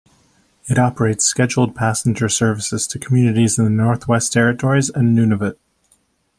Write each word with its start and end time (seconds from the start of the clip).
It 0.65 0.79
operates 0.79 1.25
scheduled 1.25 1.75
passenger 1.75 2.27
services 2.27 2.87
to 2.87 2.97
communities 2.97 3.59
in 3.59 3.65
the 3.65 3.69
Northwest 3.69 4.33
Territories 4.33 4.89
and 4.89 5.15
Nunavut. 5.15 5.59